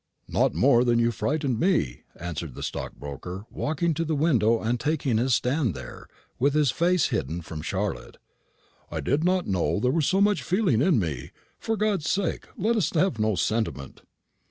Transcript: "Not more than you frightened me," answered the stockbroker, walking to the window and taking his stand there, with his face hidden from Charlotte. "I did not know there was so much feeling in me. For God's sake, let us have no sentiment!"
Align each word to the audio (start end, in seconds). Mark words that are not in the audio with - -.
"Not 0.27 0.55
more 0.55 0.83
than 0.83 0.97
you 0.97 1.11
frightened 1.11 1.59
me," 1.59 2.01
answered 2.15 2.55
the 2.55 2.63
stockbroker, 2.63 3.45
walking 3.51 3.93
to 3.93 4.03
the 4.03 4.15
window 4.15 4.59
and 4.59 4.79
taking 4.79 5.19
his 5.19 5.35
stand 5.35 5.75
there, 5.75 6.07
with 6.39 6.55
his 6.55 6.71
face 6.71 7.09
hidden 7.09 7.41
from 7.41 7.61
Charlotte. 7.61 8.17
"I 8.89 8.99
did 8.99 9.23
not 9.23 9.45
know 9.45 9.79
there 9.79 9.91
was 9.91 10.07
so 10.07 10.19
much 10.19 10.41
feeling 10.41 10.81
in 10.81 10.97
me. 10.97 11.29
For 11.59 11.77
God's 11.77 12.09
sake, 12.09 12.47
let 12.57 12.75
us 12.75 12.89
have 12.95 13.19
no 13.19 13.35
sentiment!" 13.35 14.01